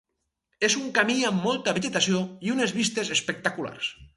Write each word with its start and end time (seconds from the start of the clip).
És 0.67 0.77
un 0.79 0.87
camí 0.95 1.17
amb 1.31 1.45
molta 1.49 1.75
vegetació 1.79 2.25
i 2.49 2.55
unes 2.55 2.75
vistes 2.79 3.13
espectaculars. 3.19 3.93